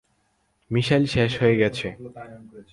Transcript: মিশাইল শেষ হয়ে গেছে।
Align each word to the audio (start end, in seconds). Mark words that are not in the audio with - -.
মিশাইল 0.71 1.03
শেষ 1.05 1.31
হয়ে 1.41 1.55
গেছে। 1.57 1.87